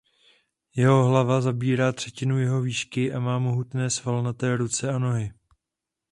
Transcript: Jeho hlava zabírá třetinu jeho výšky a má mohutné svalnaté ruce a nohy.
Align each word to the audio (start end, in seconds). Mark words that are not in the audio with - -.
Jeho 0.75 1.07
hlava 1.09 1.41
zabírá 1.41 1.91
třetinu 1.91 2.39
jeho 2.39 2.61
výšky 2.61 3.13
a 3.13 3.19
má 3.19 3.39
mohutné 3.39 3.89
svalnaté 3.89 4.57
ruce 4.57 4.89
a 4.93 4.97
nohy. 4.97 5.31